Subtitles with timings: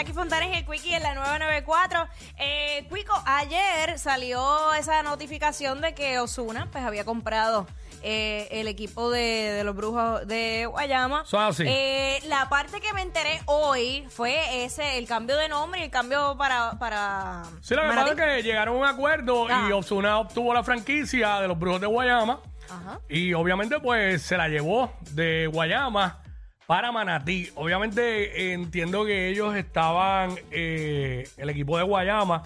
[0.00, 2.08] Jackie Fontanes y el Quickie en la 994.
[2.38, 7.66] Eh, Quico, ayer salió esa notificación de que Osuna pues había comprado
[8.02, 11.24] eh, el equipo de, de los brujos de Guayama.
[11.26, 11.64] Eso es así.
[11.66, 15.90] Eh, la parte que me enteré hoy fue ese, el cambio de nombre y el
[15.90, 16.78] cambio para...
[16.78, 19.76] para Sí, lo que pasa es que llegaron a un acuerdo y Ajá.
[19.76, 22.40] Osuna obtuvo la franquicia de los Brujos de Guayama.
[22.70, 23.00] Ajá.
[23.10, 26.22] Y obviamente, pues se la llevó de Guayama
[26.70, 27.50] para Manatí.
[27.56, 32.44] Obviamente, entiendo que ellos estaban, eh, el equipo de Guayama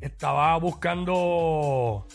[0.00, 2.06] estaba buscando.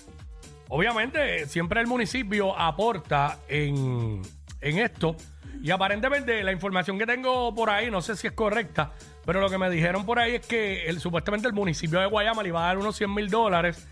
[0.69, 4.21] Obviamente, siempre el municipio aporta en,
[4.61, 5.17] en esto.
[5.61, 8.93] Y aparentemente, la información que tengo por ahí, no sé si es correcta,
[9.25, 12.41] pero lo que me dijeron por ahí es que el, supuestamente el municipio de Guayama
[12.41, 13.85] le iba a dar unos 100 mil dólares.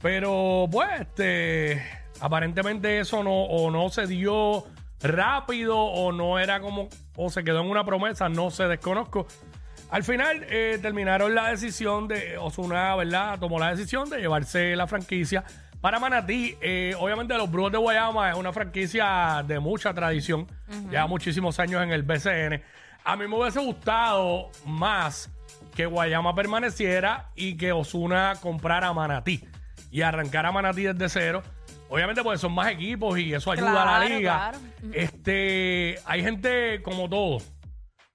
[0.00, 1.82] Pero, pues, este,
[2.20, 4.64] aparentemente eso no, o no se dio
[5.02, 9.26] rápido, o no era como, o se quedó en una promesa, no sé, desconozco.
[9.90, 13.38] Al final eh, terminaron la decisión de Osuna, ¿verdad?
[13.38, 15.44] Tomó la decisión de llevarse la franquicia
[15.82, 16.56] para Manatí.
[16.62, 20.46] Eh, obviamente, los Brujos de Guayama es una franquicia de mucha tradición,
[20.90, 22.62] lleva muchísimos años en el BCN.
[23.04, 25.30] A mí me hubiese gustado más
[25.74, 29.44] que Guayama permaneciera y que Osuna comprara Manatí
[29.90, 31.42] y arrancara Manatí desde cero.
[31.92, 34.50] Obviamente, pues son más equipos y eso ayuda a la Claro, liga.
[34.50, 34.58] claro.
[34.94, 37.38] Este, hay gente como todo.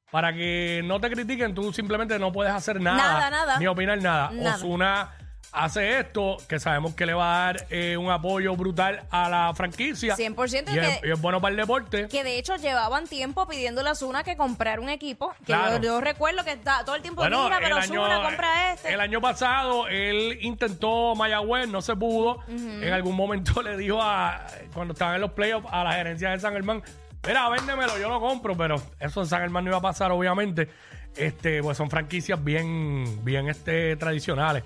[0.09, 2.98] Para que no te critiquen, tú simplemente no puedes hacer nada.
[2.98, 3.59] Nada, nada.
[3.59, 4.31] Ni opinar nada.
[4.33, 4.55] Nada.
[4.55, 5.11] Osuna
[5.51, 9.53] hace esto, que sabemos que le va a dar eh, un apoyo brutal a la
[9.55, 10.15] franquicia.
[10.15, 12.07] 100% Y es, que- y es bueno para el deporte.
[12.07, 15.33] Que de hecho llevaban tiempo pidiéndole a Osuna que comprara un equipo.
[15.39, 15.77] Que Claro.
[15.77, 18.93] yo, yo recuerdo que está todo el tiempo, Bueno, mira, pero año, Osuna compra este.
[18.93, 22.39] el año pasado él intentó Mayagüez, no se pudo.
[22.47, 26.39] En algún momento le dijo a, cuando estaban en los playoffs, a la gerencia de
[26.39, 26.83] San Germán,
[27.28, 30.70] mira, véndemelo, yo lo compro, pero eso en San Germán no iba a pasar, obviamente.
[31.16, 34.64] Este, pues son franquicias bien, bien este, tradicionales.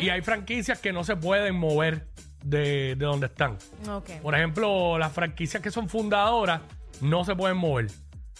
[0.00, 2.06] Y hay franquicias que no se pueden mover
[2.42, 3.58] de, de donde están.
[3.88, 4.10] Ok.
[4.22, 6.62] Por ejemplo, las franquicias que son fundadoras
[7.02, 7.88] no se pueden mover.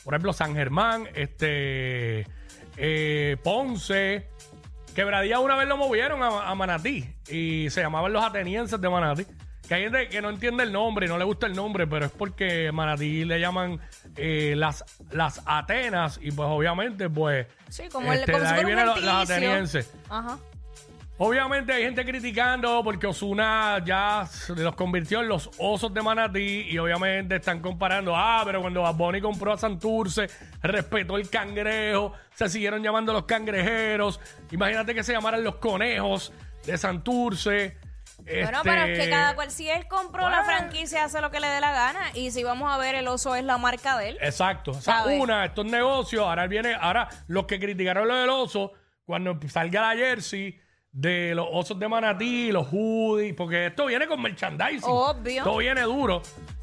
[0.05, 2.27] Por ejemplo, San Germán, este
[2.79, 4.31] eh, Ponce,
[4.95, 9.25] Quebradía una vez lo movieron a, a Manatí y se llamaban los atenienses de Manatí.
[9.71, 12.11] Que hay gente que no entiende el nombre no le gusta el nombre, pero es
[12.11, 13.79] porque Manatí le llaman
[14.17, 18.55] eh, las, las Atenas y pues obviamente pues Sí, como, el, este, como de si
[18.57, 19.95] ahí vienen los, atenienses.
[20.09, 20.39] Ajá.
[21.19, 26.77] Obviamente hay gente criticando porque Osuna ya los convirtió en los osos de Manatí y
[26.79, 30.27] obviamente están comparando, ah, pero cuando Bad compró a Santurce,
[30.63, 34.19] respetó el cangrejo, se siguieron llamando los cangrejeros,
[34.51, 36.33] imagínate que se llamaran los conejos
[36.67, 37.90] de Santurce.
[38.25, 41.41] Bueno, Este, pero es que cada cual, si él compró la franquicia, hace lo que
[41.41, 42.01] le dé la gana.
[42.15, 44.19] Y si vamos a ver, el oso es la marca de él.
[44.21, 44.73] Exacto.
[44.73, 45.21] O sea, ¿Sabes?
[45.21, 48.73] una, estos negocios, ahora viene, ahora los que criticaron lo del oso,
[49.05, 50.59] cuando salga la jersey
[50.93, 54.83] de los osos de Manatí, los hoodies, porque esto viene con merchandising.
[54.85, 55.45] Obvio.
[55.45, 56.23] Todo viene duro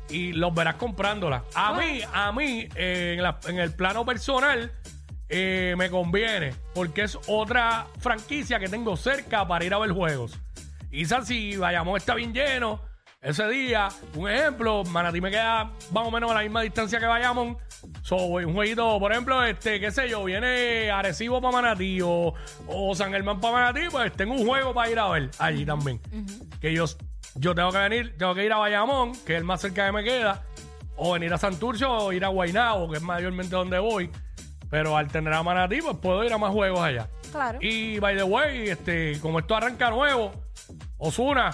[0.10, 1.44] y los verás comprándola.
[1.56, 4.72] A mí, a mí, eh, en, la- en el plano personal,
[5.30, 10.40] eh, me conviene, porque es otra franquicia que tengo cerca para ir a ver juegos.
[10.92, 12.82] Y si Bayamón está bien lleno,
[13.22, 17.08] ese día, un ejemplo, Manatí me queda más o menos a la misma distancia que
[17.08, 17.58] Bayamón.
[18.02, 22.34] So, un jueguito, por ejemplo, este, qué sé yo, viene Arecibo para Manatí o,
[22.68, 26.00] o San Germán para Manatí, pues tengo un juego para ir a ver allí también.
[26.62, 26.86] Que yo,
[27.36, 29.92] yo tengo que venir, tengo que ir a Bayamón, que es el más cerca que
[29.92, 30.46] me queda,
[30.96, 34.12] o venir a Santurce o ir a Guaynabo, que es mayormente donde voy.
[34.70, 37.10] Pero al tener a Manatí, pues puedo ir a más juegos allá.
[37.32, 37.60] Claro.
[37.62, 40.32] Y by the way, este, como esto arranca nuevo,
[40.98, 41.52] Osuna,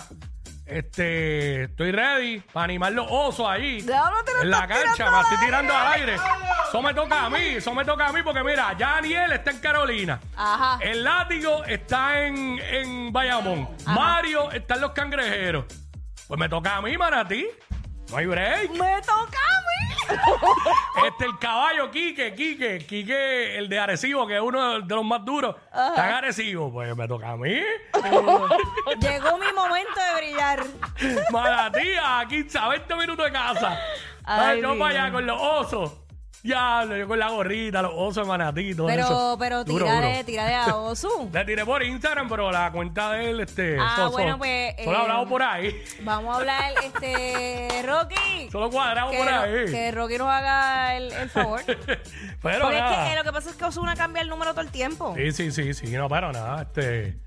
[0.65, 3.47] este, estoy ready para animar los osos
[4.23, 6.15] te lo en la estás cancha, me estoy tirando al aire.
[6.67, 9.51] Eso me toca a mí, eso me toca a mí porque mira, ya Daniel está
[9.51, 10.19] en Carolina.
[10.35, 10.79] Ajá.
[10.81, 13.69] El látigo está en, en Bayamón.
[13.87, 15.65] Mario está en los cangrejeros.
[16.27, 17.45] Pues me toca a mí, Manatí.
[18.09, 18.71] No hay break.
[18.71, 19.52] Me toca.
[21.07, 25.25] Este, el caballo, Quique, Quique, Quique, el de Arecibo, que es uno de los más
[25.25, 26.71] duros, en Arecibo.
[26.71, 27.59] Pues me toca a mí.
[28.99, 30.63] Llegó mi momento de brillar.
[31.31, 33.77] Malatía, a 15, a 20 minutos de casa.
[34.23, 35.91] Ay, Ay, yo para allá con los osos.
[36.45, 39.37] Ya, yo con la gorrita, los osos todo Pero, eso.
[39.39, 40.25] pero Duro, tírale, duro.
[40.25, 41.29] tírale a Osu.
[41.33, 43.77] Le tiré por Instagram, pero la cuenta de él, este.
[43.79, 45.81] Ah, so- so- bueno, pues, Solo eh, hablado por ahí.
[46.01, 48.49] Vamos a hablar, este, Rocky.
[48.51, 49.65] Solo cuadrado Que, por ahí.
[49.71, 51.61] que Rocky nos haga el, el favor.
[52.41, 53.05] pero es nada.
[53.05, 55.15] que eh, lo que pasa es que Osuna cambia el número todo el tiempo.
[55.15, 57.19] Sí, sí, sí, sí, no, pero nada, este.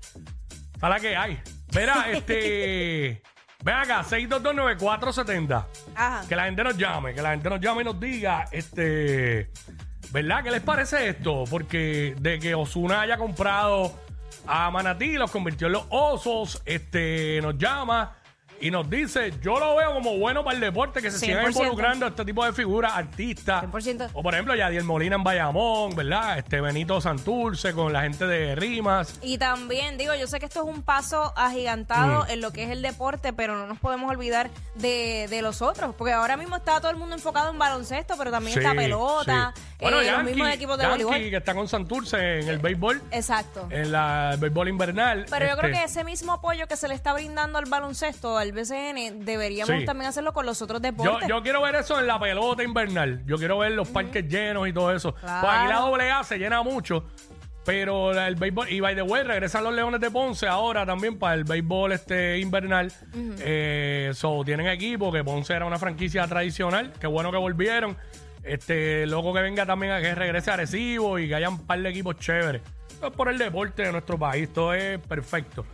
[0.79, 1.41] Para que hay.
[1.73, 3.23] Verá, este.
[3.63, 5.65] Ven acá, 6229470.
[5.95, 6.27] Ajá.
[6.27, 9.49] Que la gente nos llame, que la gente nos llame y nos diga, este.
[10.11, 10.43] ¿verdad?
[10.43, 11.43] ¿Qué les parece esto?
[11.49, 13.93] Porque de que Osuna haya comprado
[14.45, 18.16] a Manatí, los convirtió en los osos, este, nos llama
[18.59, 21.49] y nos dice, yo lo veo como bueno para el deporte, que se sigan 100%.
[21.51, 23.63] involucrando a este tipo de figuras, artistas.
[23.65, 24.09] 100%.
[24.13, 26.37] O por ejemplo, Yadiel Molina en Bayamón, ¿verdad?
[26.39, 29.19] Este Benito Santurce con la gente de Rimas.
[29.21, 32.29] Y también, digo, yo sé que esto es un paso agigantado Mm.
[32.31, 35.93] en lo que es el deporte, pero no nos podemos olvidar de, de los otros,
[35.95, 39.53] porque ahora mismo está todo el mundo enfocado en baloncesto, pero también Sí, está pelota,
[39.55, 39.61] sí.
[39.79, 41.29] eh, los mismos equipos de Yankee, voleibol.
[41.29, 43.67] que está con Santurce en el béisbol, Exacto.
[43.69, 45.25] en la, el béisbol invernal.
[45.29, 48.37] Pero yo creo Este, que ese mismo apoyo que se le está brindando al baloncesto,
[48.37, 49.85] al BCN, deberíamos Sí.
[49.85, 51.27] también hacerlo con los otros Yo, deportes.
[51.29, 53.23] yo quiero ver eso en la pelota invernal.
[53.25, 55.13] Yo quiero ver los parques llenos y todo eso.
[55.15, 55.41] Claro.
[55.47, 57.05] Pues aquí la doble A se llena mucho.
[57.65, 61.19] Pero la- el béisbol, y by the way, regresan los Leones de Ponce ahora también
[61.19, 62.93] para el béisbol este invernal.
[63.39, 66.93] Eh, so, tienen equipo, que Ponce era una franquicia tradicional.
[66.99, 67.97] Qué bueno que volvieron.
[68.43, 71.89] Este, loco que venga también a que regrese Arecibo y que hayan un par de
[71.89, 72.61] equipos chéveres.
[72.89, 75.65] Esto es por el deporte de nuestro país, todo es perfecto.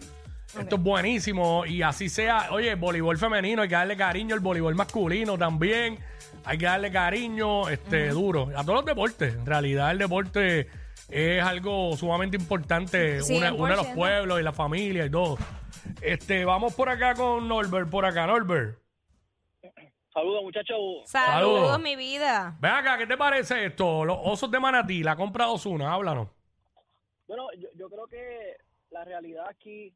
[0.60, 2.50] Esto es buenísimo y así sea.
[2.52, 5.98] Oye, el voleibol femenino hay que darle cariño, el voleibol masculino también.
[6.46, 8.50] Hay que darle cariño, este, duro.
[8.56, 9.34] A todos los deportes.
[9.34, 10.68] En realidad, el deporte
[11.10, 13.22] es algo sumamente importante.
[13.22, 13.96] Sí, une, une los 100%.
[13.96, 15.38] pueblos y la familia y todo.
[16.02, 18.78] Este, vamos por acá con Norbert, por acá, Norbert.
[20.14, 20.78] Saludos, muchachos.
[21.06, 21.82] Saludos, Saludos.
[21.82, 22.56] mi vida.
[22.60, 24.06] Ven acá, ¿qué te parece esto?
[24.06, 26.28] Los osos de Manatí, la compra Osuna, háblanos.
[27.28, 28.58] Bueno, yo, yo creo que
[28.92, 29.92] la realidad aquí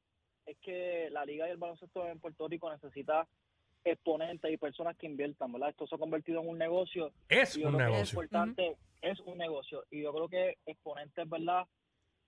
[0.48, 3.28] es que la liga y el baloncesto en Puerto Rico necesita
[3.84, 5.70] exponentes y personas que inviertan, ¿verdad?
[5.70, 7.12] Esto se ha convertido en un negocio.
[7.30, 8.16] Es y yo un creo que Es negocio.
[8.24, 9.84] importante, es un negocio.
[9.92, 11.66] Y yo creo que exponentes, ¿verdad?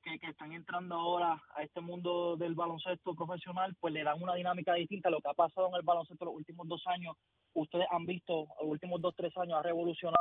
[0.04, 4.36] Que, que están entrando ahora a este mundo del baloncesto profesional, pues le dan una
[4.36, 7.18] dinámica distinta a lo que ha pasado en el baloncesto los últimos dos años.
[7.54, 10.18] Ustedes han visto, los últimos dos, tres años ha revolucionado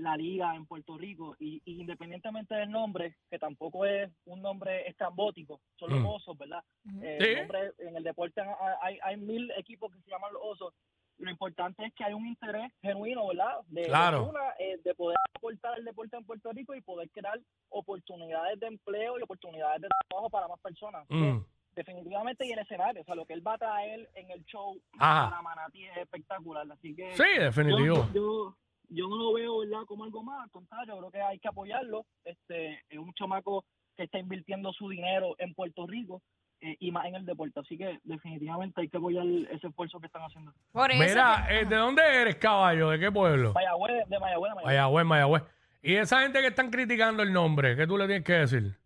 [0.00, 4.88] la liga en Puerto Rico y, y independientemente del nombre, que tampoco es un nombre
[4.88, 6.06] estrambótico, son los Mm.
[6.06, 6.62] osos, ¿verdad?
[7.02, 7.26] Eh, Sí.
[7.26, 8.48] el nombre- en el deporte hay,
[8.82, 10.74] hay, hay mil equipos que se llaman los osos.
[11.18, 13.58] Lo importante es que hay un interés genuino, ¿verdad?
[13.66, 14.24] De, de Claro.
[14.30, 17.38] una, eh, de poder aportar el deporte en Puerto Rico y poder crear
[17.68, 21.04] oportunidades de empleo y oportunidades de trabajo para más personas.
[21.08, 21.38] Mm.
[21.74, 24.76] Definitivamente y el escenario, o sea, lo que él va a traer en el show
[24.98, 25.30] Ajá.
[25.30, 26.66] para Manatí es espectacular.
[26.72, 27.94] Así que Sí, definitivo.
[27.94, 28.56] yo, yo,
[28.90, 29.84] yo no lo veo ¿verdad?
[29.86, 32.04] como algo más, al contrario, creo que hay que apoyarlo.
[32.24, 33.64] Este, es un chamaco
[33.96, 36.22] que está invirtiendo su dinero en Puerto Rico
[36.60, 37.60] eh, y más en el deporte.
[37.60, 40.52] Así que definitivamente hay que apoyar ese esfuerzo que están haciendo.
[40.72, 42.90] Por eso Mira, que- eh, ¿de dónde eres, caballo?
[42.90, 43.52] ¿De qué pueblo?
[43.54, 44.66] Mayagüez, de Mayagüez, a Mayagüez.
[44.66, 45.42] Mayagüez, Mayagüez.
[45.82, 48.76] Y esa gente que están criticando el nombre, ¿qué tú le tienes que decir?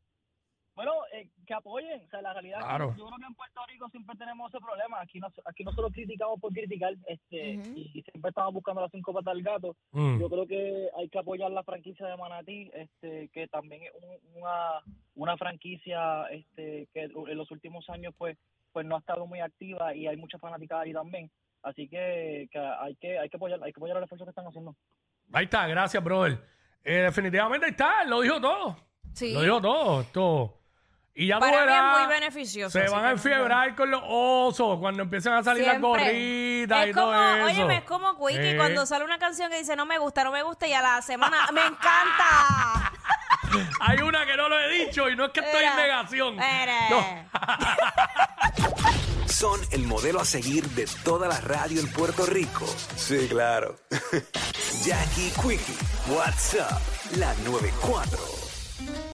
[1.46, 2.00] Que apoyen.
[2.04, 2.94] O sea, la realidad es que Claro.
[2.96, 5.00] yo creo que en Puerto Rico siempre tenemos ese problema.
[5.00, 9.34] Aquí, nos, aquí nosotros criticamos por criticar este y siempre estamos buscando las cinco patas
[9.34, 9.76] del gato.
[9.92, 10.20] Mm.
[10.20, 14.40] Yo creo que hay que apoyar la franquicia de Manatí, este, que también es un-
[14.42, 14.82] una,
[15.14, 18.36] una franquicia este, que en los últimos años pues
[18.72, 21.30] pues no ha estado muy activa y hay mucha fanaticada ahí también.
[21.62, 24.46] Así que, que hay que hay que apoyar hay que apoyar el esfuerzo que están
[24.46, 24.74] haciendo.
[25.32, 26.38] Ahí está, gracias, brother.
[26.82, 28.76] Eh, definitivamente ahí está, lo dijo todo.
[29.12, 29.32] Sí.
[29.32, 30.00] Lo dijo todo.
[30.00, 30.58] esto.
[31.16, 33.76] Y ya tú Para mí es muy beneficioso, Se así van que a no- enfiebrar
[33.76, 35.88] con los osos cuando empiezan a salir las Siempre.
[35.88, 37.44] gorritas y es como, todo eso.
[37.46, 40.32] óyeme, es como Quickie Eh, cuando sale una canción que dice no me gusta, no
[40.32, 42.92] me gusta y a la semana me encanta.
[43.80, 46.36] Hay una que no lo he dicho y no es que estoy en Mira, negación.
[46.36, 47.28] No.
[49.28, 52.66] Son el modelo a seguir de toda la radio en Puerto Rico.
[52.96, 53.76] Sí, claro.
[54.84, 55.76] Jackie Quickie,
[56.08, 56.80] WhatsApp,
[57.16, 58.18] la 94.